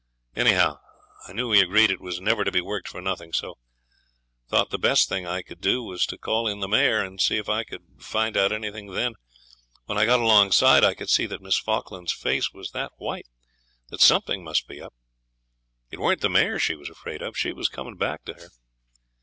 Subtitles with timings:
[0.35, 0.79] Anyhow,
[1.27, 3.59] I knew we agreed it was never to be worked for nothing, so
[4.49, 7.37] thought the best thing I could do was to call in the mare, and see
[7.37, 9.13] if I could find out anything then.
[9.85, 13.27] When I got alongside, I could see that Miss Falkland's face was that white
[13.89, 14.95] that something must be up.
[15.91, 17.37] It weren't the mare she was afraid of.
[17.37, 18.49] She was coming back to her.